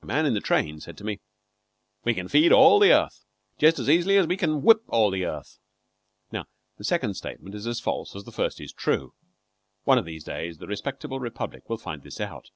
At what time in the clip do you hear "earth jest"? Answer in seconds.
2.90-3.78